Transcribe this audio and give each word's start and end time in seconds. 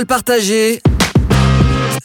Parole 0.00 0.06
partagée 0.06 0.80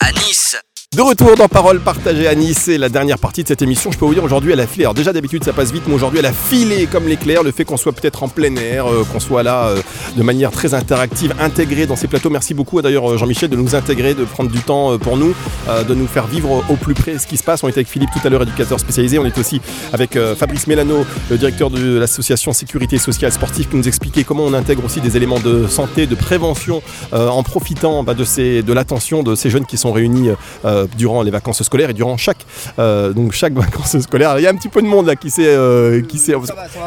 à 0.00 0.12
Nice. 0.12 0.56
De 0.94 1.02
retour 1.02 1.36
dans 1.36 1.48
Parole 1.48 1.80
partagée 1.80 2.28
à 2.28 2.34
Nice, 2.34 2.58
c'est 2.62 2.78
la 2.78 2.88
dernière 2.88 3.18
partie 3.18 3.42
de 3.42 3.48
cette 3.48 3.60
émission. 3.60 3.90
Je 3.90 3.98
peux 3.98 4.06
vous 4.06 4.14
dire 4.14 4.22
aujourd'hui 4.24 4.52
elle 4.52 4.60
a 4.60 4.68
filé. 4.68 4.84
Alors 4.84 4.94
déjà 4.94 5.12
d'habitude 5.12 5.42
ça 5.44 5.52
passe 5.52 5.72
vite, 5.72 5.82
mais 5.88 5.94
aujourd'hui 5.94 6.20
elle 6.20 6.26
a 6.26 6.32
filé 6.32 6.86
comme 6.86 7.06
l'éclair. 7.06 7.42
Le 7.42 7.50
fait 7.50 7.64
qu'on 7.64 7.76
soit 7.76 7.92
peut-être 7.92 8.22
en 8.22 8.28
plein 8.28 8.54
air, 8.54 8.86
euh, 8.86 9.04
qu'on 9.12 9.20
soit 9.20 9.42
là 9.42 9.66
euh, 9.66 9.82
de 10.16 10.22
manière 10.22 10.52
très 10.52 10.74
interactive, 10.74 11.34
intégré 11.40 11.86
dans 11.86 11.96
ces 11.96 12.06
plateaux. 12.06 12.30
Merci 12.30 12.54
beaucoup 12.54 12.80
d'ailleurs 12.80 13.10
euh, 13.10 13.18
Jean-Michel 13.18 13.50
de 13.50 13.56
nous 13.56 13.74
intégrer, 13.74 14.14
de 14.14 14.24
prendre 14.24 14.48
du 14.48 14.60
temps 14.60 14.92
euh, 14.92 14.96
pour 14.96 15.16
nous, 15.16 15.34
euh, 15.68 15.82
de 15.82 15.92
nous 15.92 16.06
faire 16.06 16.28
vivre 16.28 16.64
au 16.70 16.76
plus 16.76 16.94
près 16.94 17.18
ce 17.18 17.26
qui 17.26 17.36
se 17.36 17.42
passe. 17.42 17.62
On 17.64 17.68
était 17.68 17.78
avec 17.80 17.88
Philippe 17.88 18.10
tout 18.12 18.26
à 18.26 18.30
l'heure, 18.30 18.42
éducateur 18.42 18.78
spécialisé. 18.78 19.18
On 19.18 19.26
est 19.26 19.36
aussi 19.36 19.60
avec 19.92 20.16
Fabrice 20.36 20.66
Mélano, 20.66 21.04
le 21.30 21.36
directeur 21.36 21.68
de 21.68 21.98
l'association 21.98 22.52
Sécurité 22.52 22.98
Sociale 22.98 23.32
Sportive, 23.32 23.68
qui 23.68 23.76
nous 23.76 23.88
expliquait 23.88 24.24
comment 24.24 24.44
on 24.44 24.54
intègre 24.54 24.84
aussi 24.84 25.00
des 25.00 25.16
éléments 25.16 25.40
de 25.40 25.66
santé, 25.66 26.06
de 26.06 26.14
prévention, 26.14 26.80
en 27.12 27.42
profitant 27.42 28.02
bah, 28.02 28.14
de, 28.14 28.24
ces, 28.24 28.62
de 28.62 28.72
l'attention 28.72 29.22
de 29.22 29.34
ces 29.34 29.50
jeunes 29.50 29.66
qui 29.66 29.76
sont 29.76 29.92
réunis 29.92 30.30
euh, 30.76 30.86
durant 30.96 31.22
les 31.22 31.30
vacances 31.30 31.62
scolaires 31.62 31.90
et 31.90 31.94
durant 31.94 32.16
chaque, 32.16 32.44
euh, 32.78 33.12
donc 33.12 33.32
chaque 33.32 33.52
vacances 33.64 33.98
scolaires. 34.00 34.38
Il 34.38 34.42
y 34.42 34.46
a 34.46 34.50
un 34.50 34.54
petit 34.56 34.68
peu 34.68 34.82
de 34.82 34.86
monde 34.86 35.06
là 35.06 35.16
qui 35.16 35.30
s'est... 35.30 35.42
euh, 35.46 36.02
qui 36.02 36.20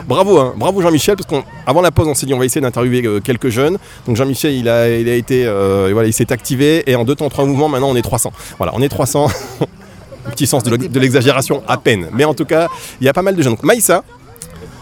Bravo, 0.07 0.38
hein, 0.39 0.53
bravo 0.55 0.81
Jean-Michel, 0.81 1.15
parce 1.17 1.27
qu'avant 1.27 1.81
la 1.81 1.91
pause, 1.91 2.07
on 2.07 2.13
s'est 2.15 2.25
dit 2.25 2.34
on 2.34 2.39
va 2.39 2.45
essayer 2.45 2.62
d'interviewer 2.62 3.05
euh, 3.05 3.20
quelques 3.20 3.49
jeunes. 3.49 3.77
Donc 4.07 4.15
Jean-Michel, 4.15 4.53
il 4.53 4.70
a, 4.70 4.89
il 4.89 5.09
a 5.09 5.15
été, 5.15 5.45
euh, 5.45 5.89
voilà, 5.93 6.07
il 6.07 6.13
s'est 6.13 6.31
activé 6.31 6.89
et 6.89 6.95
en 6.95 7.03
deux 7.05 7.15
temps, 7.15 7.29
trois 7.29 7.45
mouvements, 7.45 7.70
maintenant 7.70 7.89
on 7.89 7.95
est 7.95 8.02
300. 8.02 8.31
Voilà, 8.57 8.73
on 8.75 8.81
est 8.81 8.89
300. 8.89 9.27
Petit 10.31 10.45
sens 10.48 10.63
de 10.63 10.70
l'e- 10.71 10.87
de 10.90 10.99
l'exagération 10.99 11.63
à 11.67 11.77
peine, 11.77 12.07
mais 12.13 12.23
en 12.26 12.34
tout 12.35 12.45
cas, 12.45 12.67
il 13.01 13.05
y 13.05 13.09
a 13.09 13.13
pas 13.13 13.21
mal 13.23 13.35
de 13.35 13.41
jeunes. 13.41 13.53
Donc 13.53 13.63
Maïssa, 13.63 14.03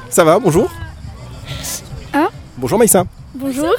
ça 0.10 0.24
va, 0.24 0.40
bonjour. 0.40 0.70
Hein 2.14 2.28
Bonjour 2.58 2.78
Maïssa. 2.80 3.06
Bonjour. 3.36 3.74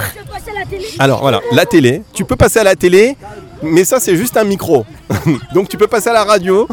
Alors 0.98 1.20
voilà, 1.20 1.40
la 1.52 1.66
télé. 1.66 2.02
Tu 2.14 2.24
peux 2.24 2.36
passer 2.36 2.60
à 2.60 2.64
la 2.64 2.74
télé, 2.76 3.16
mais 3.62 3.84
ça 3.84 4.00
c'est 4.00 4.16
juste 4.16 4.36
un 4.36 4.44
micro. 4.44 4.84
Donc 5.54 5.68
tu 5.68 5.76
peux 5.76 5.86
passer 5.86 6.08
à 6.10 6.12
la 6.12 6.24
radio 6.24 6.68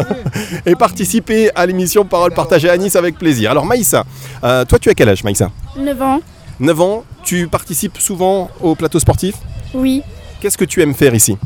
et 0.66 0.74
participer 0.74 1.50
à 1.54 1.66
l'émission 1.66 2.04
Parole 2.04 2.32
partagée 2.32 2.68
à 2.70 2.76
Nice 2.76 2.96
avec 2.96 3.18
plaisir. 3.18 3.50
Alors 3.50 3.66
Maïssa, 3.66 4.04
euh, 4.44 4.64
toi 4.64 4.78
tu 4.78 4.88
as 4.90 4.94
quel 4.94 5.08
âge 5.08 5.24
Maïssa? 5.24 5.50
9 5.76 6.02
ans. 6.02 6.20
9 6.60 6.80
ans, 6.80 7.04
tu 7.22 7.48
participes 7.48 7.98
souvent 7.98 8.50
au 8.60 8.74
plateau 8.74 8.98
sportif? 9.00 9.34
Oui. 9.72 10.02
Qu'est-ce 10.40 10.58
que 10.58 10.64
tu 10.64 10.82
aimes 10.82 10.94
faire 10.94 11.14
ici? 11.14 11.36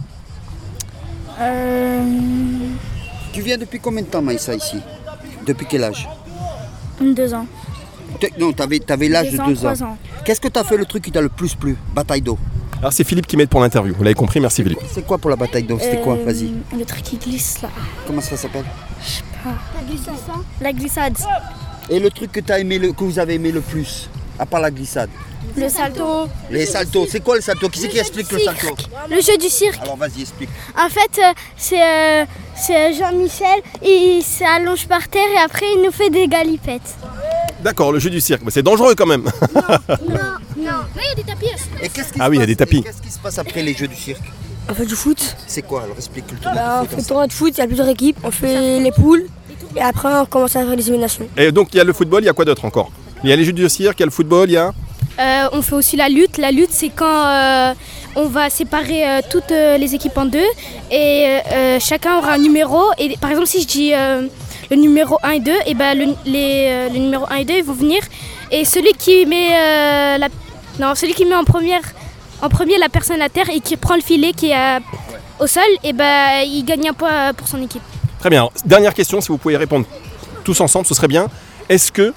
Euh, 1.41 2.02
Tu 3.32 3.41
viens 3.41 3.58
depuis 3.58 3.80
combien 3.80 4.02
de 4.02 4.06
temps, 4.08 4.22
Maïssa, 4.22 4.54
ici? 4.54 4.78
Depuis 5.46 5.66
quel 5.69 5.84
âge? 5.84 6.08
2 7.00 7.34
ans. 7.34 7.46
Non, 8.38 8.52
t'avais 8.52 8.80
avais, 8.91 9.08
l'âge 9.08 9.32
de 9.32 9.36
Deux 9.36 9.41
ans, 9.42 9.46
2 9.48 9.52
ans. 9.52 9.56
trois 9.74 9.82
ans. 9.82 9.98
Qu'est-ce 10.24 10.41
que 10.41 10.48
t'as 10.48 10.64
fait 10.64 10.76
le 10.76 10.86
truc 10.86 11.04
qui 11.04 11.10
t'a 11.12 11.20
le 11.20 11.28
plus 11.28 11.54
plu? 11.54 11.76
Bataille 11.94 12.22
d'eau. 12.22 12.38
Alors 12.84 12.92
c'est 12.92 13.04
Philippe 13.04 13.27
qui 13.27 13.38
m'aide 13.38 13.48
pour 13.48 13.62
l'interview, 13.62 13.94
vous 13.96 14.02
l'avez 14.02 14.12
compris, 14.14 14.40
merci 14.40 14.62
Philippe. 14.62 14.78
C'est 14.92 15.06
quoi 15.06 15.16
pour 15.16 15.30
la 15.30 15.36
bataille 15.36 15.62
d'eau 15.62 15.78
C'était 15.80 16.02
quoi 16.02 16.16
Euh, 16.16 16.24
Vas-y. 16.27 16.52
Le 16.78 16.84
truc 16.84 17.02
qui 17.02 17.16
glisse 17.16 17.62
là. 17.62 17.70
Comment 18.06 18.20
ça 18.20 18.36
s'appelle 18.36 18.66
La 20.60 20.70
glissade. 20.70 21.16
Et 21.88 21.98
le 21.98 22.10
truc 22.10 22.30
que, 22.30 22.41
t'as 22.41 22.58
aimé 22.58 22.78
le, 22.78 22.92
que 22.92 23.02
vous 23.04 23.18
avez 23.18 23.36
aimé 23.36 23.52
le 23.52 23.62
plus 23.62 24.10
À 24.38 24.44
part 24.44 24.60
la 24.60 24.70
glissade 24.70 25.08
Le 25.56 25.66
salto. 25.70 26.28
Les 26.50 26.66
saltos. 26.66 27.06
C'est 27.08 27.20
quoi 27.20 27.36
le 27.36 27.41
salto 27.41 27.70
Qui 27.70 27.78
c'est 27.78 27.88
qui 27.88 27.96
explique 27.98 28.30
le 28.30 28.41
salto 28.41 28.76
Le 29.08 29.19
jeu 29.22 29.38
du 29.38 29.48
cirque. 29.48 29.80
Alors 29.80 29.96
vas-y, 29.96 30.20
explique. 30.20 30.50
En 30.78 30.91
fait, 30.91 31.22
euh, 31.22 31.32
c'est 31.56 31.82
euh, 31.82 32.26
c'est 32.54 32.92
Jean-Michel. 32.92 33.62
Il 33.82 34.22
s'allonge 34.22 34.86
par 34.88 35.08
terre 35.08 35.22
et 35.34 35.42
après 35.42 35.64
il 35.74 35.84
nous 35.86 35.91
fait 35.91 36.10
des 36.10 36.28
galipettes. 36.28 36.96
D'accord, 37.62 37.92
le 37.92 37.98
jeu 37.98 38.10
du 38.10 38.20
cirque, 38.20 38.42
mais 38.44 38.50
c'est 38.50 38.62
dangereux 38.62 38.94
quand 38.94 39.06
même. 39.06 39.24
Et 41.83 41.88
qu'est-ce 41.88 42.12
qui 42.12 42.19
Ah 42.20 42.27
se 42.27 42.30
oui, 42.30 42.36
il 42.36 42.41
y 42.41 42.42
a 42.42 42.47
passe- 42.47 42.47
des 42.47 42.56
tapis. 42.56 42.78
et 42.78 42.83
Qu'est-ce 42.83 43.02
qui 43.02 43.10
se 43.10 43.19
passe 43.19 43.38
après 43.38 43.62
les 43.62 43.74
jeux 43.74 43.88
du 43.88 43.97
cirque 43.97 44.22
On 44.69 44.74
fait 44.74 44.86
du 44.86 44.94
foot. 44.94 45.36
C'est 45.47 45.62
quoi 45.62 45.83
Alors 45.84 45.97
explique 45.97 46.24
le 46.30 46.38
tournoi 46.38 46.60
Bah, 46.60 46.80
on 46.83 46.86
fait 46.88 46.97
le 46.97 47.02
tournoi 47.05 47.27
de 47.27 47.33
foot, 47.33 47.52
il 47.56 47.58
y 47.58 47.62
a 47.62 47.66
plusieurs 47.66 47.88
équipes. 47.88 48.19
On 48.24 48.30
fait 48.30 48.81
les 48.81 48.92
poules. 48.92 49.26
Et 49.76 49.81
après, 49.81 50.09
on 50.20 50.25
commence 50.26 50.54
à 50.56 50.65
faire 50.65 50.76
les 50.76 50.82
éliminations. 50.88 51.26
Et 51.37 51.50
donc 51.53 51.69
il 51.72 51.76
y 51.78 51.81
a 51.81 51.84
le 51.84 51.92
football, 51.92 52.22
il 52.22 52.26
y 52.26 52.28
a 52.28 52.32
quoi 52.32 52.44
d'autre 52.44 52.65
encore 52.65 52.91
Il 53.25 53.31
y 53.31 53.32
a 53.32 53.37
les 53.37 53.44
jeux 53.44 53.53
du 53.53 53.69
cirque, 53.69 53.98
il 53.98 54.03
y 54.03 54.04
a 54.04 54.06
le 54.06 54.12
football, 54.12 54.48
il 54.48 54.53
y 54.54 54.56
a... 54.56 54.72
Euh, 55.20 55.48
on 55.53 55.62
fait 55.62 55.75
aussi 55.76 55.97
la 55.97 56.09
lutte. 56.09 56.38
La 56.38 56.50
lutte, 56.50 56.70
c'est 56.72 56.88
quand 56.88 57.26
euh, 57.26 57.72
on 58.16 58.26
va 58.26 58.50
séparer 58.50 59.09
euh, 59.09 59.21
toutes 59.31 59.53
euh, 59.53 59.78
les 59.78 59.94
équipes 59.94 60.16
en 60.19 60.25
deux 60.26 60.42
et 60.91 61.38
euh, 61.53 61.78
chacun 61.81 62.19
aura 62.19 62.32
un 62.32 62.38
numéro. 62.38 62.81
Et 62.98 63.16
par 63.19 63.31
exemple, 63.31 63.47
si 63.47 63.62
je 63.62 63.66
dis 63.66 63.92
euh, 63.94 64.26
le 64.71 64.76
numéro 64.76 65.16
1 65.22 65.31
et 65.31 65.41
2, 65.41 65.53
et 65.66 65.75
ben 65.75 65.97
le, 65.97 66.06
les, 66.26 66.66
euh, 66.69 66.88
le 66.88 66.98
numéro 66.98 67.26
1 67.31 67.36
et 67.36 67.44
2 67.44 67.54
ils 67.54 67.62
vont 67.65 67.75
venir. 67.75 68.03
Et 68.50 68.65
celui 68.65 68.92
qui 68.98 69.25
met, 69.26 69.50
euh, 69.53 70.19
la, 70.19 70.28
non, 70.78 70.94
celui 70.94 71.14
qui 71.14 71.24
met 71.24 71.34
en, 71.34 71.44
première, 71.44 71.82
en 72.42 72.48
premier 72.48 72.78
la 72.78 72.88
personne 72.88 73.20
à 73.22 73.28
terre 73.28 73.48
et 73.50 73.60
qui 73.60 73.76
prend 73.76 73.94
le 73.94 74.00
filet 74.02 74.32
qui 74.32 74.50
est 74.50 74.56
euh, 74.56 74.80
au 75.40 75.46
sol, 75.46 75.62
et 75.82 75.92
ben 75.92 76.42
il 76.46 76.64
gagne 76.64 76.88
un 76.88 76.92
point 76.92 77.32
pour 77.34 77.48
son 77.48 77.62
équipe. 77.62 77.82
Très 78.20 78.30
bien. 78.30 78.40
Alors, 78.40 78.52
dernière 78.64 78.94
question, 78.94 79.20
si 79.20 79.28
vous 79.28 79.38
pouvez 79.38 79.56
répondre 79.56 79.86
tous 80.44 80.60
ensemble, 80.60 80.86
ce 80.86 80.94
serait 80.94 81.08
bien. 81.08 81.28
Est-ce 81.68 81.90
que 81.92 82.12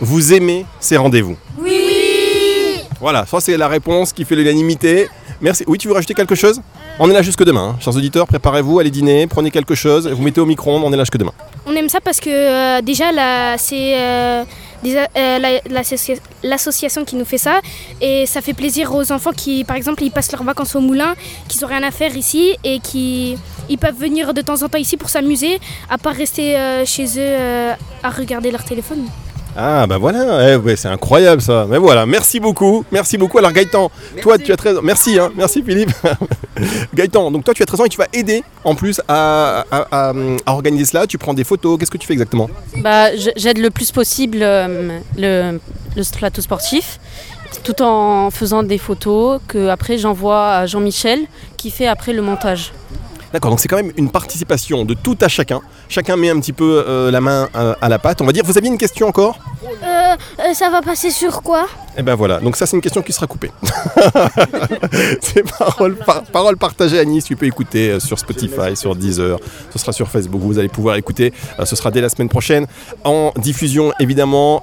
vous 0.00 0.32
aimez 0.32 0.66
ces 0.80 0.96
rendez-vous? 0.96 1.36
Oui 1.58 2.80
Voilà, 3.00 3.26
ça 3.26 3.40
c'est 3.40 3.56
la 3.56 3.68
réponse 3.68 4.12
qui 4.12 4.24
fait 4.24 4.34
l'unanimité. 4.36 5.08
Merci. 5.40 5.64
Oui, 5.66 5.78
tu 5.78 5.88
veux 5.88 5.94
rajouter 5.94 6.14
quelque 6.14 6.34
chose? 6.34 6.60
On 6.98 7.10
est 7.10 7.12
là 7.12 7.22
jusque 7.22 7.44
demain. 7.44 7.70
hein. 7.74 7.76
Chers 7.80 7.96
auditeurs, 7.96 8.26
préparez-vous, 8.26 8.78
allez 8.78 8.90
dîner, 8.90 9.26
prenez 9.26 9.50
quelque 9.50 9.74
chose, 9.74 10.06
vous 10.08 10.22
mettez 10.22 10.40
au 10.40 10.46
micro-ondes, 10.46 10.82
on 10.84 10.92
est 10.92 10.96
là 10.96 11.02
jusque 11.02 11.16
demain. 11.18 11.32
On 11.66 11.74
aime 11.74 11.88
ça 11.88 12.00
parce 12.00 12.20
que 12.20 12.30
euh, 12.30 12.80
déjà 12.82 13.10
là, 13.10 13.58
c'est 13.58 13.94
euh, 13.98 14.44
euh, 14.86 15.38
la- 15.38 15.60
l'associa- 15.70 16.20
l'association 16.42 17.04
qui 17.04 17.16
nous 17.16 17.24
fait 17.24 17.38
ça 17.38 17.60
et 18.00 18.26
ça 18.26 18.40
fait 18.40 18.52
plaisir 18.54 18.94
aux 18.94 19.10
enfants 19.12 19.32
qui 19.32 19.64
par 19.64 19.76
exemple 19.76 20.02
ils 20.02 20.10
passent 20.10 20.32
leurs 20.32 20.42
vacances 20.44 20.74
au 20.76 20.80
moulin, 20.80 21.14
qui 21.48 21.58
n'ont 21.60 21.68
rien 21.68 21.82
à 21.82 21.90
faire 21.90 22.16
ici 22.16 22.56
et 22.64 22.80
qui 22.80 23.36
ils 23.68 23.78
peuvent 23.78 23.98
venir 23.98 24.34
de 24.34 24.42
temps 24.42 24.62
en 24.62 24.68
temps 24.68 24.78
ici 24.78 24.96
pour 24.96 25.08
s'amuser 25.08 25.58
à 25.88 25.96
pas 25.98 26.10
rester 26.10 26.56
euh, 26.56 26.84
chez 26.84 27.04
eux 27.04 27.10
euh, 27.18 27.72
à 28.02 28.10
regarder 28.10 28.50
leur 28.50 28.64
téléphone. 28.64 29.06
Ah 29.56 29.86
bah 29.86 29.98
voilà, 29.98 30.52
Eh, 30.52 30.56
ouais, 30.56 30.74
c'est 30.74 30.88
incroyable 30.88 31.40
ça. 31.40 31.66
Mais 31.68 31.78
voilà, 31.78 32.06
merci 32.06 32.40
beaucoup, 32.40 32.84
merci 32.90 33.16
beaucoup. 33.16 33.38
Alors 33.38 33.52
Gaëtan, 33.52 33.90
toi 34.20 34.36
tu 34.38 34.52
as 34.52 34.56
13 34.56 34.78
ans. 34.78 34.80
Merci, 34.82 35.18
hein, 35.18 35.30
merci 35.36 35.62
Philippe. 35.62 35.92
Gaëtan, 36.94 37.30
donc 37.30 37.44
toi 37.44 37.54
tu 37.54 37.62
as 37.62 37.66
13 37.66 37.80
ans 37.80 37.84
et 37.84 37.88
tu 37.88 37.98
vas 37.98 38.08
aider 38.12 38.42
en 38.64 38.74
plus 38.74 39.00
à, 39.06 39.64
à- 39.70 39.86
à- 39.90 40.12
à 40.46 40.52
organiser 40.52 40.84
cela. 40.86 41.06
Tu 41.06 41.18
prends 41.18 41.34
des 41.34 41.44
photos, 41.44 41.78
qu'est-ce 41.78 41.90
que 41.90 41.98
tu 41.98 42.06
fais 42.06 42.12
exactement? 42.14 42.50
Bah, 42.78 43.14
J'aide 43.36 43.58
le 43.58 43.70
plus 43.70 43.92
possible 43.92 44.38
euh, 44.42 44.98
le, 45.16 45.60
le 45.96 46.02
plateau 46.18 46.42
sportif, 46.42 46.98
tout 47.62 47.80
en 47.82 48.30
faisant 48.32 48.62
des 48.64 48.78
photos 48.78 49.40
que 49.46 49.68
après 49.68 49.98
j'envoie 49.98 50.50
à 50.50 50.66
Jean-Michel 50.66 51.20
qui 51.56 51.70
fait 51.70 51.86
après 51.86 52.12
le 52.12 52.22
montage. 52.22 52.72
D'accord, 53.34 53.50
donc 53.50 53.58
c'est 53.58 53.66
quand 53.66 53.78
même 53.78 53.90
une 53.96 54.10
participation 54.10 54.84
de 54.84 54.94
tout 54.94 55.18
à 55.20 55.26
chacun. 55.26 55.60
Chacun 55.88 56.14
met 56.14 56.30
un 56.30 56.38
petit 56.38 56.52
peu 56.52 56.84
euh, 56.86 57.10
la 57.10 57.20
main 57.20 57.48
euh, 57.56 57.74
à 57.82 57.88
la 57.88 57.98
pâte. 57.98 58.20
On 58.22 58.26
va 58.26 58.30
dire, 58.30 58.44
vous 58.44 58.56
aviez 58.56 58.70
une 58.70 58.78
question 58.78 59.08
encore? 59.08 59.40
Euh, 59.82 60.54
ça 60.54 60.70
va 60.70 60.80
passer 60.82 61.10
sur 61.10 61.42
quoi? 61.42 61.66
Eh 61.98 62.02
ben 62.02 62.14
voilà, 62.14 62.38
donc 62.38 62.54
ça 62.54 62.64
c'est 62.64 62.76
une 62.76 62.80
question 62.80 63.02
qui 63.02 63.12
sera 63.12 63.26
coupée. 63.26 63.50
c'est 65.20 65.42
parole, 65.58 65.96
par- 65.96 66.22
parole 66.22 66.56
partagée 66.56 67.00
à 67.00 67.04
Nice, 67.04 67.24
tu 67.24 67.34
peux 67.34 67.46
écouter 67.46 67.98
sur 67.98 68.20
Spotify, 68.20 68.76
sur 68.76 68.94
Deezer, 68.94 69.40
ce 69.72 69.80
sera 69.80 69.90
sur 69.92 70.08
Facebook, 70.08 70.40
vous 70.40 70.60
allez 70.60 70.68
pouvoir 70.68 70.94
écouter, 70.94 71.32
ce 71.64 71.74
sera 71.74 71.90
dès 71.90 72.00
la 72.00 72.10
semaine 72.10 72.28
prochaine, 72.28 72.66
en 73.02 73.32
diffusion 73.36 73.92
évidemment 73.98 74.62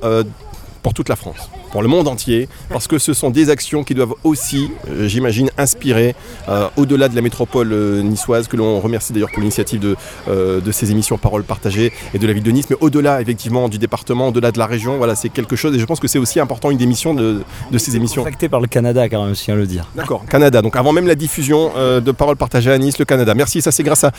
pour 0.83 0.93
toute 0.93 1.09
la 1.09 1.15
France, 1.15 1.49
pour 1.71 1.81
le 1.81 1.87
monde 1.87 2.07
entier, 2.07 2.49
parce 2.69 2.87
que 2.87 2.97
ce 2.97 3.13
sont 3.13 3.29
des 3.29 3.49
actions 3.49 3.83
qui 3.83 3.93
doivent 3.93 4.15
aussi, 4.23 4.71
euh, 4.89 5.07
j'imagine, 5.07 5.49
inspirer 5.57 6.15
euh, 6.49 6.67
au-delà 6.77 7.07
de 7.07 7.15
la 7.15 7.21
métropole 7.21 7.71
euh, 7.71 8.01
niçoise, 8.01 8.47
que 8.47 8.57
l'on 8.57 8.79
remercie 8.79 9.13
d'ailleurs 9.13 9.31
pour 9.31 9.41
l'initiative 9.41 9.79
de, 9.79 9.95
de 10.27 10.71
ces 10.71 10.91
émissions 10.91 11.17
Parole 11.17 11.43
partagée 11.43 11.91
et 12.13 12.19
de 12.19 12.27
la 12.27 12.33
ville 12.33 12.43
de 12.43 12.51
Nice, 12.51 12.67
mais 12.69 12.77
au-delà 12.79 13.21
effectivement 13.21 13.69
du 13.69 13.77
département, 13.77 14.29
au-delà 14.29 14.51
de 14.51 14.57
la 14.57 14.65
région, 14.65 14.97
voilà, 14.97 15.15
c'est 15.15 15.29
quelque 15.29 15.55
chose, 15.55 15.75
et 15.75 15.79
je 15.79 15.85
pense 15.85 15.99
que 15.99 16.07
c'est 16.07 16.19
aussi 16.19 16.39
important 16.39 16.71
une 16.71 16.77
des 16.77 16.85
missions 16.85 17.13
de, 17.13 17.43
de 17.69 17.77
ces 17.77 17.95
émissions. 17.95 18.23
Contacté 18.23 18.49
par 18.49 18.59
le 18.59 18.67
Canada 18.67 19.07
quand 19.07 19.25
même, 19.25 19.35
tiens 19.35 19.53
à 19.53 19.57
le 19.57 19.67
dire. 19.67 19.87
D'accord, 19.95 20.25
Canada, 20.25 20.61
donc 20.61 20.75
avant 20.75 20.93
même 20.93 21.07
la 21.07 21.16
diffusion 21.16 21.72
de 21.75 22.11
Parole 22.11 22.37
partagée 22.37 22.72
à 22.72 22.77
Nice, 22.77 22.97
le 22.97 23.05
Canada. 23.05 23.34
Merci, 23.35 23.61
ça 23.61 23.72
c'est 23.72 23.84
grâce 23.84 24.03
à... 24.03 24.11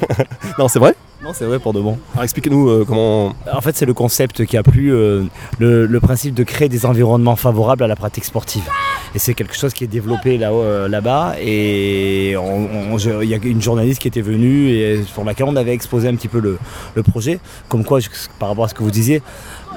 non, 0.58 0.68
c'est 0.68 0.78
vrai? 0.78 0.94
Non, 1.24 1.30
c'est 1.32 1.46
vrai 1.46 1.58
pour 1.58 1.72
de 1.72 1.80
bon. 1.80 1.98
Alors 2.12 2.24
expliquez-nous 2.24 2.68
euh, 2.68 2.84
comment... 2.86 3.32
En 3.50 3.60
fait, 3.62 3.74
c'est 3.74 3.86
le 3.86 3.94
concept 3.94 4.44
qui 4.44 4.58
a 4.58 4.62
plu, 4.62 4.92
euh, 4.92 5.24
le, 5.58 5.86
le 5.86 6.00
principe 6.00 6.34
de 6.34 6.44
créer 6.44 6.68
des 6.68 6.84
environnements 6.84 7.34
favorables 7.34 7.82
à 7.82 7.86
la 7.86 7.96
pratique 7.96 8.26
sportive. 8.26 8.68
Et 9.14 9.18
c'est 9.20 9.34
quelque 9.34 9.56
chose 9.56 9.72
qui 9.72 9.84
est 9.84 9.88
développé 9.88 10.38
euh, 10.42 10.88
là-bas. 10.88 11.36
Et 11.40 12.30
il 12.30 13.28
y 13.28 13.34
a 13.34 13.38
une 13.42 13.62
journaliste 13.62 14.00
qui 14.00 14.08
était 14.08 14.20
venue 14.20 14.70
et 14.70 15.04
sur 15.04 15.24
laquelle 15.24 15.46
on 15.46 15.56
avait 15.56 15.72
exposé 15.72 16.08
un 16.08 16.16
petit 16.16 16.28
peu 16.28 16.40
le, 16.40 17.02
projet. 17.02 17.38
Comme 17.68 17.84
quoi, 17.84 18.00
par 18.38 18.48
rapport 18.48 18.64
à 18.64 18.68
ce 18.68 18.74
que 18.74 18.82
vous 18.82 18.90
disiez, 18.90 19.22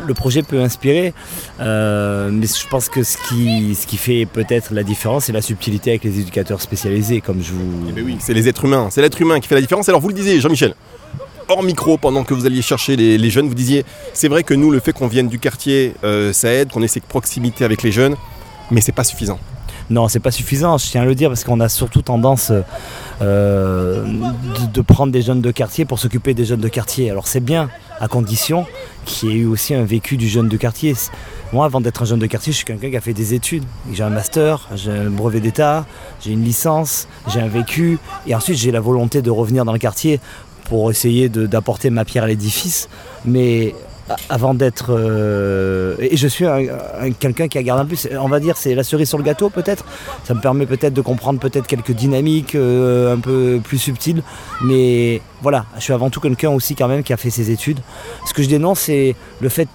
le 0.05 0.13
projet 0.13 0.41
peut 0.41 0.59
inspirer. 0.59 1.13
euh, 1.59 2.29
mais 2.31 2.47
je 2.47 2.67
pense 2.67 2.89
que 2.89 3.03
ce 3.03 3.17
qui, 3.27 3.97
fait 3.97 4.25
peut-être 4.25 4.73
la 4.73 4.83
différence, 4.83 5.25
c'est 5.25 5.33
la 5.33 5.41
subtilité 5.41 5.91
avec 5.91 6.03
les 6.03 6.19
éducateurs 6.19 6.61
spécialisés, 6.61 7.21
comme 7.21 7.41
je 7.43 7.51
vous... 7.53 7.85
Eh 7.89 7.91
ben 7.91 8.03
oui, 8.05 8.17
c'est 8.19 8.33
les 8.33 8.47
êtres 8.47 8.65
humains, 8.65 8.89
c'est 8.91 9.01
l'être 9.01 9.21
humain 9.21 9.39
qui 9.39 9.47
fait 9.47 9.55
la 9.55 9.61
différence. 9.61 9.89
Alors 9.89 10.01
vous 10.01 10.09
le 10.09 10.13
disiez, 10.13 10.39
Jean-Michel, 10.39 10.75
hors 11.47 11.63
micro, 11.63 11.97
pendant 11.97 12.23
que 12.23 12.33
vous 12.33 12.45
alliez 12.45 12.61
chercher 12.61 12.95
les, 12.95 13.17
les 13.17 13.29
jeunes, 13.29 13.47
vous 13.47 13.55
disiez, 13.55 13.85
c'est 14.13 14.27
vrai 14.27 14.43
que 14.43 14.53
nous, 14.53 14.71
le 14.71 14.79
fait 14.79 14.93
qu'on 14.93 15.07
vienne 15.07 15.27
du 15.27 15.39
quartier, 15.39 15.93
euh, 16.03 16.33
ça 16.33 16.51
aide, 16.51 16.69
qu'on 16.69 16.83
ait 16.83 16.87
cette 16.87 17.05
proximité 17.05 17.65
avec 17.65 17.83
les 17.83 17.91
jeunes, 17.91 18.15
mais 18.71 18.81
c'est 18.81 18.91
pas 18.91 19.03
suffisant. 19.03 19.39
Non, 19.89 20.09
c'est 20.09 20.19
pas 20.19 20.31
suffisant, 20.31 20.77
je 20.77 20.85
tiens 20.87 21.03
à 21.03 21.05
le 21.05 21.15
dire, 21.15 21.29
parce 21.29 21.45
qu'on 21.45 21.61
a 21.61 21.69
surtout 21.69 22.01
tendance 22.01 22.51
euh, 23.21 24.05
de, 24.73 24.81
prendre 24.81 25.13
des 25.13 25.21
jeunes 25.21 25.41
de 25.41 25.51
quartier 25.51 25.85
pour 25.85 25.97
s'occuper 25.97 26.33
des 26.33 26.43
jeunes 26.43 26.59
de 26.59 26.67
quartier. 26.67 27.09
Alors 27.09 27.27
c'est 27.27 27.39
bien, 27.39 27.69
à 28.01 28.09
condition 28.09 28.65
qu'il 29.05 29.29
y 29.29 29.31
ait 29.31 29.35
eu 29.35 29.45
aussi 29.45 29.73
un 29.73 29.85
vécu 29.85 30.17
du 30.17 30.27
jeune 30.27 30.49
de 30.49 30.57
quartier. 30.57 30.93
Moi, 31.53 31.65
avant 31.65 31.79
d'être 31.79 32.01
un 32.01 32.05
jeune 32.05 32.19
de 32.19 32.25
quartier, 32.25 32.51
je 32.51 32.57
suis 32.57 32.65
quelqu'un 32.65 32.89
qui 32.89 32.97
a 32.97 33.01
fait 33.01 33.13
des 33.13 33.33
études. 33.33 33.63
J'ai 33.93 34.03
un 34.03 34.09
master, 34.09 34.67
j'ai 34.75 34.91
un 34.91 35.09
brevet 35.09 35.39
d'État, 35.39 35.85
j'ai 36.19 36.33
une 36.33 36.43
licence, 36.43 37.07
j'ai 37.29 37.39
un 37.39 37.47
vécu, 37.47 37.97
et 38.27 38.35
ensuite 38.35 38.57
j'ai 38.57 38.71
la 38.71 38.81
volonté 38.81 39.21
de 39.21 39.31
revenir 39.31 39.63
dans 39.63 39.73
le 39.73 39.79
quartier 39.79 40.19
pour 40.65 40.91
essayer 40.91 41.29
d'apporter 41.29 41.89
ma 41.91 42.03
pierre 42.03 42.25
à 42.25 42.27
l'édifice. 42.27 42.89
Mais 43.23 43.73
avant 44.29 44.53
d'être... 44.53 44.87
euh, 44.89 45.95
et 45.99 46.15
je 46.17 46.27
suis 46.27 46.45
un- 46.45 46.65
un- 47.01 47.11
quelqu'un 47.11 47.47
qui 47.47 47.57
a 47.57 47.63
gardé 47.63 47.83
un 47.83 47.85
plus, 47.85 48.07
on 48.19 48.27
va 48.27 48.39
dire, 48.39 48.55
c'est 48.57 48.73
la 48.75 48.83
cerise 48.83 49.09
sur 49.09 49.17
le 49.17 49.23
gâteau 49.23 49.49
peut-être. 49.49 49.85
Ça 50.23 50.33
me 50.33 50.41
permet 50.41 50.65
peut-être 50.65 50.93
de 50.93 51.01
comprendre 51.01 51.39
peut-être 51.39 51.67
quelques 51.67 51.91
dynamiques 51.91 52.55
euh, 52.55 53.13
un 53.15 53.19
peu 53.19 53.59
plus 53.63 53.77
subtiles. 53.77 54.23
Mais 54.63 55.21
voilà, 55.41 55.65
je 55.77 55.81
suis 55.81 55.93
avant 55.93 56.09
tout 56.09 56.19
quelqu'un 56.19 56.49
aussi 56.51 56.75
quand 56.75 56.87
même 56.87 57.03
qui 57.03 57.13
a 57.13 57.17
fait 57.17 57.29
ses 57.29 57.51
études. 57.51 57.79
Ce 58.25 58.33
que 58.33 58.41
je 58.43 58.49
dénonce, 58.49 58.79
c'est 58.81 59.15
le 59.41 59.49
fait 59.49 59.67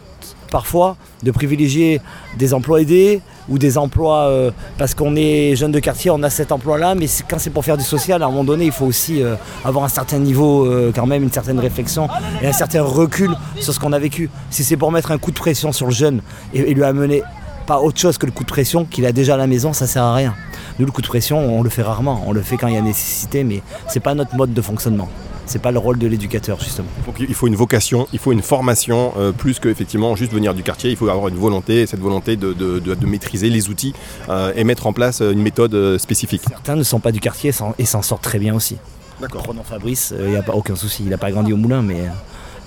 parfois 0.50 0.96
de 1.22 1.30
privilégier 1.30 2.00
des 2.38 2.52
emplois 2.54 2.80
aidés 2.82 3.20
ou 3.48 3.58
des 3.58 3.78
emplois 3.78 4.28
euh, 4.28 4.50
parce 4.78 4.94
qu'on 4.94 5.16
est 5.16 5.56
jeune 5.56 5.72
de 5.72 5.80
quartier, 5.80 6.10
on 6.10 6.22
a 6.22 6.30
cet 6.30 6.52
emploi-là, 6.52 6.94
mais 6.94 7.06
quand 7.28 7.38
c'est 7.38 7.50
pour 7.50 7.64
faire 7.64 7.76
du 7.76 7.84
social, 7.84 8.22
à 8.22 8.26
un 8.26 8.30
moment 8.30 8.44
donné, 8.44 8.66
il 8.66 8.72
faut 8.72 8.86
aussi 8.86 9.22
euh, 9.22 9.34
avoir 9.64 9.84
un 9.84 9.88
certain 9.88 10.18
niveau, 10.18 10.66
euh, 10.66 10.92
quand 10.94 11.06
même, 11.06 11.22
une 11.22 11.32
certaine 11.32 11.58
réflexion 11.58 12.08
et 12.42 12.46
un 12.46 12.52
certain 12.52 12.82
recul 12.82 13.30
sur 13.60 13.72
ce 13.72 13.80
qu'on 13.80 13.92
a 13.92 13.98
vécu. 13.98 14.30
Si 14.50 14.64
c'est 14.64 14.76
pour 14.76 14.92
mettre 14.92 15.10
un 15.10 15.18
coup 15.18 15.30
de 15.30 15.38
pression 15.38 15.72
sur 15.72 15.86
le 15.86 15.92
jeune 15.92 16.22
et, 16.54 16.60
et 16.60 16.74
lui 16.74 16.84
amener 16.84 17.22
pas 17.66 17.80
autre 17.80 17.98
chose 18.00 18.18
que 18.18 18.26
le 18.26 18.32
coup 18.32 18.42
de 18.42 18.48
pression 18.48 18.84
qu'il 18.84 19.06
a 19.06 19.12
déjà 19.12 19.34
à 19.34 19.36
la 19.36 19.46
maison, 19.46 19.72
ça 19.72 19.86
sert 19.86 20.02
à 20.02 20.14
rien. 20.14 20.34
Nous, 20.78 20.86
le 20.86 20.92
coup 20.92 21.02
de 21.02 21.06
pression, 21.06 21.38
on 21.38 21.62
le 21.62 21.70
fait 21.70 21.82
rarement, 21.82 22.24
on 22.26 22.32
le 22.32 22.42
fait 22.42 22.56
quand 22.56 22.66
il 22.66 22.74
y 22.74 22.78
a 22.78 22.82
nécessité, 22.82 23.44
mais 23.44 23.62
c'est 23.88 24.00
pas 24.00 24.14
notre 24.14 24.34
mode 24.34 24.52
de 24.52 24.62
fonctionnement. 24.62 25.08
C'est 25.46 25.60
pas 25.60 25.72
le 25.72 25.78
rôle 25.78 25.98
de 25.98 26.06
l'éducateur, 26.06 26.58
justement. 26.60 26.88
Donc 27.06 27.16
il 27.18 27.34
faut 27.34 27.46
une 27.46 27.56
vocation, 27.56 28.06
il 28.12 28.18
faut 28.18 28.32
une 28.32 28.42
formation, 28.42 29.12
euh, 29.18 29.32
plus 29.32 29.58
que 29.58 29.68
effectivement 29.68 30.14
juste 30.16 30.32
venir 30.32 30.54
du 30.54 30.62
quartier, 30.62 30.90
il 30.90 30.96
faut 30.96 31.08
avoir 31.08 31.28
une 31.28 31.34
volonté, 31.36 31.84
cette 31.86 32.00
volonté 32.00 32.36
de, 32.36 32.52
de- 32.52 32.78
de- 32.78 32.94
de 32.94 33.06
maîtriser 33.06 33.50
les 33.50 33.68
outils 33.68 33.92
euh, 34.28 34.52
et 34.56 34.64
mettre 34.64 34.86
en 34.86 34.92
place 34.92 35.20
euh, 35.20 35.32
une 35.32 35.42
méthode 35.42 35.98
spécifique. 35.98 36.42
Certains 36.48 36.76
ne 36.76 36.82
sont 36.84 37.00
pas 37.00 37.12
du 37.12 37.20
quartier 37.20 37.52
et 37.78 37.84
s'en 37.84 38.02
sortent 38.02 38.22
très 38.22 38.38
bien 38.38 38.54
aussi. 38.54 38.76
D'accord. 39.20 39.42
Prenons 39.42 39.62
Fabrice, 39.62 40.14
il 40.18 40.30
n'y 40.30 40.36
a 40.36 40.42
pas 40.42 40.54
aucun 40.54 40.74
souci, 40.76 41.02
il 41.04 41.10
n'a 41.10 41.18
pas 41.18 41.30
grandi 41.30 41.52
au 41.52 41.56
moulin, 41.56 41.82
mais 41.82 42.02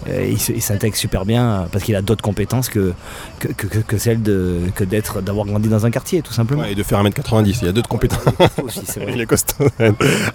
il 0.07 0.61
s'intègre 0.61 0.95
super 0.95 1.25
bien 1.25 1.43
euh, 1.43 1.65
parce 1.71 1.83
qu'il 1.83 1.95
a 1.95 2.01
d'autres 2.01 2.21
compétences 2.21 2.69
que, 2.69 2.93
que, 3.39 3.47
que- 3.47 3.79
que- 3.79 3.97
celles 3.97 4.21
de- 4.21 4.59
que 4.75 4.83
d'être, 4.83 5.21
d'avoir 5.21 5.45
grandi 5.45 5.67
dans 5.69 5.85
un 5.85 5.91
quartier, 5.91 6.21
tout 6.21 6.33
simplement. 6.33 6.61
Ouais, 6.61 6.73
et 6.73 6.75
de 6.75 6.83
faire 6.83 7.03
1m90, 7.03 7.57
il 7.61 7.65
y 7.65 7.69
a 7.69 7.71
d'autres 7.71 7.89
compétences. 7.89 8.19
Aussi, 8.63 8.81
c'est 8.85 8.99
vrai. 9.03 9.13
Il 9.15 9.21
est 9.21 9.25
costaud. 9.25 9.65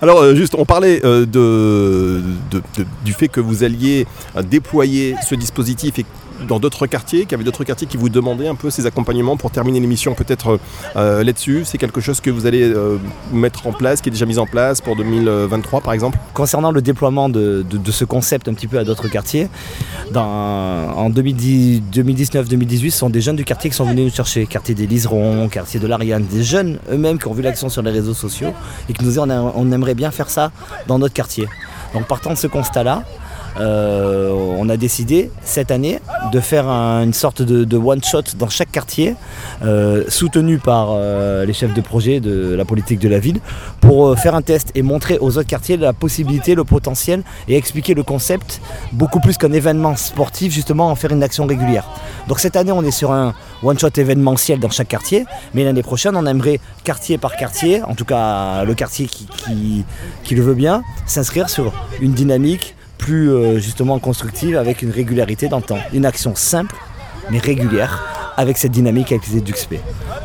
Alors 0.02 0.18
euh, 0.20 0.34
juste, 0.34 0.54
on 0.58 0.64
parlait 0.64 1.04
euh, 1.04 1.26
de, 1.26 2.22
de- 2.50 2.62
de- 2.78 2.86
du 3.04 3.12
fait 3.12 3.28
que 3.28 3.40
vous 3.40 3.62
alliez 3.64 4.06
déployer 4.50 5.14
ce 5.28 5.34
dispositif 5.34 5.98
et 5.98 6.06
dans 6.46 6.58
d'autres 6.58 6.87
quartiers, 6.87 7.22
qu'il 7.22 7.32
y 7.32 7.34
avait 7.34 7.44
d'autres 7.44 7.64
quartiers 7.64 7.87
qui 7.87 7.96
vous 7.96 8.08
demandaient 8.08 8.48
un 8.48 8.54
peu 8.54 8.70
ces 8.70 8.87
accompagnements 8.87 9.37
pour 9.37 9.50
terminer 9.50 9.81
l'émission 9.81 10.14
peut-être 10.14 10.58
euh, 10.96 11.22
là-dessus? 11.25 11.62
C'est 11.64 11.78
quelque 11.78 12.00
chose 12.00 12.20
que 12.20 12.31
vous 12.31 12.46
allez 12.46 12.62
euh, 12.62 12.98
mettre 13.32 13.66
en 13.66 13.72
place, 13.72 14.00
qui 14.00 14.08
est 14.08 14.12
déjà 14.12 14.26
mis 14.26 14.38
en 14.38 14.46
place 14.46 14.81
pour 14.81 14.96
2023 14.96 15.81
par 15.81 15.92
exemple? 15.92 16.19
Concernant 16.34 16.72
le 16.72 16.82
déploiement 16.82 17.28
de, 17.28 17.64
ce 17.90 18.04
concept 18.04 18.48
un 18.48 18.54
petit 18.54 18.66
peu 18.66 18.78
à 18.78 18.84
d'autres 18.84 19.08
quartiers, 19.08 19.48
en 20.14 21.10
2010 21.10 21.82
2019-2018, 21.92 22.90
ce 22.90 22.98
sont 22.98 23.10
des 23.10 23.20
jeunes 23.20 23.37
du 23.37 23.44
quartier 23.44 23.70
qui 23.70 23.76
sont 23.76 23.84
venus 23.84 24.04
nous 24.04 24.14
chercher, 24.14 24.46
quartier 24.46 24.75
des 24.75 24.87
Liserons, 24.87 25.48
quartier 25.48 25.81
de 25.81 25.87
l'Ariane, 25.87 26.25
des 26.25 26.42
jeunes 26.42 26.78
eux-mêmes 26.90 27.19
qui 27.19 27.26
ont 27.26 27.32
vu 27.32 27.42
l'action 27.42 27.69
sur 27.69 27.82
les 27.82 27.90
réseaux 27.90 28.14
sociaux 28.14 28.52
et 28.88 28.92
qui 28.92 29.02
nous 29.02 29.10
disaient 29.10 29.20
on 29.20 29.72
aimerait 29.72 29.94
bien 29.94 30.10
faire 30.10 30.31
ça 30.31 30.50
dans 30.87 30.98
notre 30.98 31.14
quartier. 31.14 31.48
Donc 31.94 32.06
partant 32.06 32.31
de 32.31 32.38
ce 32.38 32.46
constat-là, 32.46 33.04
euh, 33.58 34.31
on 34.58 34.69
a 34.69 34.76
décidé 34.76 35.31
cette 35.43 35.70
année 35.70 35.99
de 36.32 36.41
faire 36.41 36.69
un- 36.69 37.02
une 37.02 37.12
sorte 37.12 37.43
de, 37.43 37.76
one-shot 37.76 38.23
dans 38.38 38.49
chaque 38.49 38.70
quartier, 38.70 39.17
euh, 39.64 40.05
soutenu 40.08 40.58
par 40.58 40.88
euh, 40.93 41.44
les 41.44 41.52
chefs 41.52 41.75
de 41.75 41.81
projet 41.81 42.20
de 42.20 42.55
la 42.55 42.64
politique 42.64 42.99
de 43.00 43.08
la 43.08 43.19
ville, 43.19 43.41
pour 43.81 44.17
faire 44.19 44.35
un 44.35 44.43
test 44.43 44.70
et 44.75 44.82
montrer 44.82 45.19
aux 45.20 45.38
autres 45.38 45.49
quartiers 45.49 45.76
la 45.76 45.93
possibilité, 45.93 46.55
le 46.55 46.64
potentiel 46.64 47.23
et 47.49 47.56
expliquer 47.56 47.94
le 47.94 48.02
concept 48.02 48.61
beaucoup 48.93 49.20
plus 49.20 49.37
qu'un 49.37 49.52
événement 49.52 49.97
sportif, 49.97 50.52
justement 50.52 50.91
en 50.91 50.94
faire 50.94 51.12
une 51.12 51.23
action 51.23 51.47
régulière. 51.47 51.88
Donc 52.29 52.38
cette 52.38 52.56
année, 52.56 52.73
on 52.73 52.82
est 52.85 52.91
sur 52.91 53.11
un 53.12 53.35
one-shot 53.62 53.91
événementiel 53.97 54.61
dans 54.61 54.70
chaque 54.70 54.88
quartier, 54.88 55.25
mais 55.55 55.64
l'année 55.64 55.82
prochaine, 55.82 56.14
on 56.17 56.26
aimerait 56.26 56.61
quartier 56.85 57.19
par 57.19 57.37
quartier, 57.37 57.82
en 57.82 57.94
tout 57.94 58.05
cas 58.05 58.64
le 58.64 58.75
quartier 58.75 59.06
qui 59.06 60.35
le 60.35 60.43
veut 60.43 60.55
bien, 60.55 60.82
s'inscrire 61.06 61.49
sur 61.49 61.73
une 62.00 62.12
dynamique 62.12 62.76
plus 63.00 63.32
euh, 63.32 63.58
justement 63.58 63.99
constructive 63.99 64.56
avec 64.56 64.82
une 64.82 64.91
régularité 64.91 65.49
dans 65.49 65.56
le 65.56 65.62
temps. 65.62 65.79
Une 65.93 66.05
action 66.05 66.35
simple 66.37 66.76
mais 67.31 67.38
régulière 67.38 68.05
avec 68.37 68.58
cette 68.58 68.73
dynamique 68.73 69.11
avec 69.11 69.26
les 69.29 69.38
EduxP. 69.38 69.76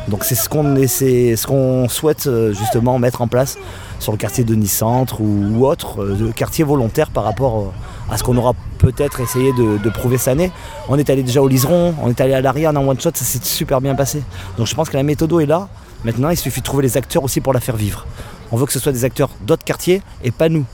Donc 0.08 0.24
c'est 0.24 0.34
ce 0.34 0.48
qu'on 0.48 0.76
ce 0.76 1.46
qu'on 1.46 1.88
souhaite 1.88 2.26
euh, 2.26 2.52
justement 2.52 2.98
mettre 2.98 3.22
en 3.22 3.28
place 3.28 3.56
sur 3.98 4.12
le 4.12 4.18
quartier 4.18 4.44
de 4.44 4.54
Nice 4.54 4.76
Centre 4.76 5.20
ou, 5.20 5.66
autre, 5.66 6.02
euh, 6.02 6.14
de 6.14 6.30
quartier 6.32 6.64
volontaire 6.64 7.10
par 7.10 7.24
rapport 7.24 7.72
à 8.10 8.18
ce 8.18 8.22
qu'on 8.22 8.36
aura 8.36 8.52
peut-être 8.78 9.20
essayé 9.20 9.52
de, 9.52 9.90
prouver 9.90 10.18
cette 10.18 10.28
année. 10.28 10.52
On 10.88 10.98
est 10.98 11.08
allé 11.10 11.22
déjà 11.22 11.40
au 11.42 11.48
Liseron, 11.48 11.94
on 12.02 12.10
est 12.10 12.20
allé 12.20 12.34
à 12.34 12.40
l'Ariane 12.40 12.76
en 12.76 12.86
one 12.86 13.00
shot, 13.00 13.10
ça 13.14 13.24
s'est 13.24 13.40
super 13.42 13.80
bien 13.80 13.94
passé. 13.94 14.22
Donc 14.58 14.66
je 14.66 14.74
pense 14.74 14.90
que 14.90 14.96
la 14.96 15.02
méthode 15.02 15.32
est 15.40 15.46
là. 15.46 15.68
Maintenant, 16.04 16.28
il 16.28 16.36
suffit 16.36 16.60
de 16.60 16.64
trouver 16.64 16.82
les 16.82 16.96
acteurs 16.96 17.24
aussi 17.24 17.40
pour 17.40 17.52
la 17.52 17.60
faire 17.60 17.76
vivre. 17.76 18.06
On 18.52 18.56
veut 18.56 18.66
que 18.66 18.72
ce 18.72 18.78
soit 18.78 18.92
des 18.92 19.04
acteurs 19.04 19.30
d'autres 19.44 19.64
quartiers 19.64 20.02
et 20.22 20.30
pas 20.30 20.48
nous. 20.48 20.64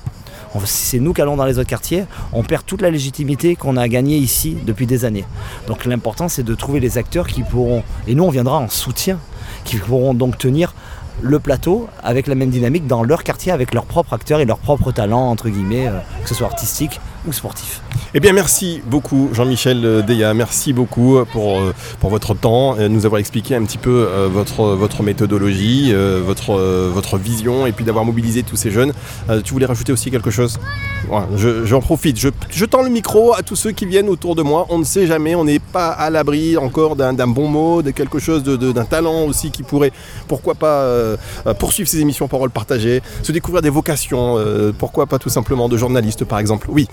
Si 0.64 0.86
c'est 0.86 1.00
nous 1.00 1.12
qui 1.12 1.22
allons 1.22 1.36
dans 1.36 1.44
les 1.44 1.58
autres 1.58 1.68
quartiers, 1.68 2.04
on 2.32 2.42
perd 2.42 2.64
toute 2.66 2.82
la 2.82 2.90
légitimité 2.90 3.56
qu'on 3.56 3.76
a 3.76 3.88
gagnée 3.88 4.16
ici 4.16 4.56
depuis 4.66 4.86
des 4.86 5.04
années. 5.04 5.24
Donc 5.66 5.84
l'important 5.84 6.28
c'est 6.28 6.42
de 6.42 6.54
trouver 6.54 6.80
les 6.80 6.98
acteurs 6.98 7.26
qui 7.26 7.42
pourront, 7.42 7.82
et 8.06 8.14
nous 8.14 8.24
on 8.24 8.30
viendra 8.30 8.58
en 8.58 8.68
soutien, 8.68 9.18
qui 9.64 9.76
pourront 9.76 10.14
donc 10.14 10.38
tenir 10.38 10.74
le 11.20 11.38
plateau 11.38 11.88
avec 12.02 12.26
la 12.26 12.34
même 12.34 12.50
dynamique 12.50 12.86
dans 12.86 13.02
leur 13.02 13.22
quartier, 13.22 13.52
avec 13.52 13.74
leurs 13.74 13.84
propres 13.84 14.14
acteurs 14.14 14.40
et 14.40 14.44
leurs 14.44 14.58
propres 14.58 14.92
talents, 14.92 15.30
entre 15.30 15.48
guillemets, 15.48 15.88
euh, 15.88 15.98
que 16.22 16.28
ce 16.28 16.34
soit 16.34 16.46
artistique 16.46 17.00
ou 17.26 17.32
sportif. 17.32 17.80
Eh 18.14 18.20
bien, 18.20 18.32
merci 18.32 18.82
beaucoup, 18.86 19.30
Jean-Michel 19.32 19.84
euh, 19.84 20.02
Deya. 20.02 20.34
Merci 20.34 20.72
beaucoup 20.72 21.18
pour, 21.32 21.60
euh, 21.60 21.74
pour 22.00 22.10
votre 22.10 22.34
temps, 22.34 22.76
euh, 22.78 22.88
nous 22.88 23.06
avoir 23.06 23.20
expliqué 23.20 23.54
un 23.54 23.64
petit 23.64 23.78
peu 23.78 24.06
euh, 24.08 24.28
votre, 24.30 24.64
votre 24.74 25.02
méthodologie, 25.02 25.90
euh, 25.92 26.20
votre, 26.24 26.50
euh, 26.58 26.90
votre 26.92 27.16
vision, 27.18 27.66
et 27.66 27.72
puis 27.72 27.84
d'avoir 27.84 28.04
mobilisé 28.04 28.42
tous 28.42 28.56
ces 28.56 28.70
jeunes. 28.70 28.92
Euh, 29.30 29.40
Tu 29.42 29.52
voulais 29.52 29.66
rajouter 29.66 29.92
aussi 29.92 30.10
quelque 30.10 30.30
chose? 30.30 30.58
Je- 31.36 31.64
J'en 31.64 31.80
profite. 31.80 32.18
Je, 32.18 32.28
je 32.50 32.64
tends 32.64 32.82
le 32.82 32.88
micro 32.90 33.34
à 33.34 33.42
tous 33.42 33.56
ceux 33.56 33.72
qui 33.72 33.86
viennent 33.86 34.08
autour 34.08 34.34
de 34.34 34.42
moi. 34.42 34.66
On 34.68 34.78
ne 34.78 34.84
sait 34.84 35.06
jamais, 35.06 35.34
on 35.34 35.44
n'est 35.44 35.58
pas 35.58 35.88
à 35.88 36.10
l'abri 36.10 36.56
encore 36.56 36.96
d'un 36.96 37.12
d'un 37.12 37.26
bon 37.26 37.48
mot, 37.48 37.82
de 37.82 37.90
quelque 37.90 38.18
chose, 38.18 38.42
de- 38.42 38.56
de- 38.56 38.72
d'un 38.72 38.84
talent 38.84 39.24
aussi 39.24 39.50
qui 39.50 39.62
pourrait, 39.62 39.92
pourquoi 40.28 40.54
pas, 40.54 40.80
euh, 40.82 41.16
euh, 41.46 41.54
poursuivre 41.54 41.88
ces 41.88 42.00
émissions 42.00 42.28
Parole 42.28 42.50
partagée, 42.50 43.02
se 43.22 43.32
découvrir 43.32 43.62
des 43.62 43.70
vocations, 43.70 44.36
euh, 44.38 44.72
pourquoi 44.76 45.06
pas 45.06 45.18
tout 45.18 45.28
simplement 45.28 45.68
de 45.68 45.76
journalistes 45.76 46.24
par 46.24 46.38
exemple. 46.38 46.68
Oui. 46.70 46.88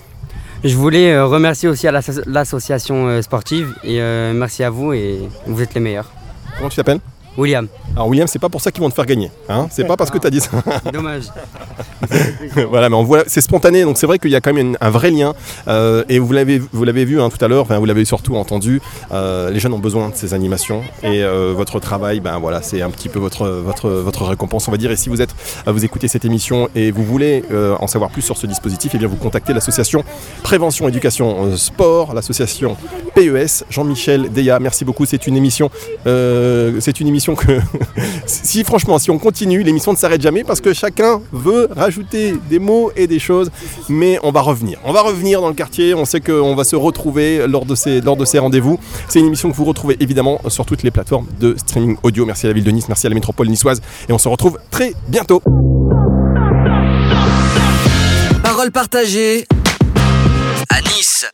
Je 0.62 0.76
voulais 0.76 1.12
euh, 1.12 1.26
remercier 1.26 1.68
aussi 1.68 1.88
à 1.88 1.92
l'asso- 1.92 2.22
l'association 2.26 3.06
euh, 3.08 3.22
sportive 3.22 3.74
et 3.82 4.00
euh, 4.00 4.32
merci 4.34 4.62
à 4.62 4.70
vous 4.70 4.92
et 4.92 5.20
vous 5.46 5.62
êtes 5.62 5.74
les 5.74 5.80
meilleurs. 5.80 6.10
Comment 6.56 6.68
tu 6.68 6.76
t'appelles? 6.76 7.00
William, 7.38 7.66
Alors 7.96 8.08
William, 8.08 8.26
c'est 8.28 8.38
pas 8.38 8.48
pour 8.48 8.60
ça 8.60 8.70
qu'ils 8.70 8.82
vont 8.82 8.88
te 8.88 8.94
faire 8.94 9.04
gagner. 9.06 9.30
Hein 9.48 9.66
c'est 9.70 9.84
pas 9.84 9.96
parce 9.96 10.10
que 10.10 10.18
tu 10.18 10.26
as 10.26 10.30
dit 10.30 10.40
ça. 10.40 10.50
dommage. 10.92 11.24
voilà, 12.68 12.88
mais 12.88 12.94
on 12.96 13.02
voit, 13.02 13.24
c'est 13.26 13.40
spontané, 13.40 13.82
donc 13.82 13.98
c'est 13.98 14.06
vrai 14.06 14.18
qu'il 14.18 14.30
y 14.30 14.36
a 14.36 14.40
quand 14.40 14.52
même 14.52 14.68
une- 14.68 14.76
un 14.80 14.90
vrai 14.90 15.10
lien. 15.10 15.34
Euh, 15.68 16.04
et 16.08 16.18
vous 16.18 16.32
l'avez, 16.32 16.60
vous 16.72 16.84
l'avez 16.84 17.04
vu 17.04 17.20
hein, 17.20 17.28
tout 17.30 17.42
à 17.44 17.48
l'heure, 17.48 17.62
enfin, 17.62 17.78
vous 17.78 17.84
l'avez 17.84 18.04
surtout 18.04 18.36
entendu. 18.36 18.80
euh, 19.12 19.50
les 19.50 19.58
jeunes 19.60 19.72
ont 19.72 19.78
besoin 19.78 20.08
de 20.08 20.14
ces 20.14 20.34
animations 20.34 20.82
et 21.02 21.22
euh, 21.22 21.52
votre 21.54 21.80
travail, 21.80 22.20
ben 22.20 22.38
voilà, 22.38 22.62
c'est 22.62 22.80
un 22.80 22.90
petit 22.90 23.08
peu 23.08 23.18
votre 23.18 23.48
votre 23.48 23.88
votre 23.90 24.24
récompense, 24.24 24.68
on 24.68 24.70
va 24.70 24.76
dire. 24.76 24.90
Et 24.90 24.96
si 24.96 25.08
vous 25.08 25.20
êtes, 25.20 25.34
vous 25.66 25.84
écoutez 25.84 26.08
cette 26.08 26.24
émission 26.24 26.68
et 26.74 26.90
vous 26.92 27.04
voulez 27.04 27.44
en 27.80 27.86
savoir 27.86 28.10
plus 28.10 28.22
sur 28.22 28.36
ce 28.36 28.46
dispositif, 28.46 28.94
et 28.94 28.98
bien 28.98 29.08
vous 29.08 29.16
contactez 29.16 29.52
l'association 29.52 30.04
Prévention 30.42 30.88
Éducation 30.88 31.56
Sport, 31.56 32.14
l'association 32.14 32.76
PES. 33.14 33.64
Jean-Michel 33.70 34.30
Deya, 34.32 34.58
merci 34.60 34.84
beaucoup. 34.84 35.04
C'est 35.06 35.26
une 35.26 35.36
émission, 35.36 35.70
c'est 36.04 37.00
une 37.00 37.08
émission 37.08 37.34
que 37.34 37.60
si 38.26 38.64
franchement, 38.64 38.98
si 38.98 39.10
on 39.10 39.18
continue, 39.18 39.62
l'émission 39.62 39.92
ne 39.92 39.96
s'arrête 39.96 40.20
jamais 40.20 40.44
parce 40.44 40.60
que 40.60 40.72
chacun 40.72 41.20
veut 41.32 41.68
rajouter 41.74 42.34
des 42.48 42.58
mots 42.58 42.90
et 42.96 43.06
des 43.06 43.18
choses, 43.18 43.50
mais 43.88 44.18
on 44.22 44.32
va 44.32 44.40
revenir. 44.40 44.78
On 44.84 44.92
va 44.92 45.02
revenir 45.02 45.40
dans 45.40 45.48
le 45.48 45.54
quartier, 45.54 45.94
on 45.94 46.04
sait 46.04 46.20
qu'on 46.20 46.54
va 46.54 46.64
se 46.64 46.76
retrouver 46.76 47.46
lors 47.46 47.64
de 47.64 47.74
ces, 47.74 48.00
lors 48.00 48.16
de 48.16 48.24
ces 48.24 48.38
rendez-vous. 48.38 48.78
C'est 49.08 49.20
une 49.20 49.26
émission 49.26 49.50
que 49.50 49.56
vous 49.56 49.64
retrouvez 49.64 49.96
évidemment 50.00 50.40
sur 50.48 50.64
toutes 50.66 50.82
les 50.82 50.90
plateformes 50.90 51.26
de 51.38 51.54
streaming 51.56 51.96
audio. 52.02 52.26
Merci 52.26 52.46
à 52.46 52.50
la 52.50 52.54
ville 52.54 52.64
de 52.64 52.70
Nice, 52.70 52.88
merci 52.88 53.06
à 53.06 53.10
la 53.10 53.14
métropole 53.14 53.48
niçoise 53.48 53.80
et 54.08 54.12
on 54.12 54.18
se 54.18 54.28
retrouve 54.28 54.58
très 54.70 54.94
bientôt. 55.08 55.42
Parole 58.42 58.70
partagée 58.72 59.46
à 60.70 60.80
Nice. 60.82 61.26